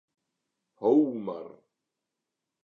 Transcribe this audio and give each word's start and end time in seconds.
Ho 0.81 0.93
mar. 1.27 1.45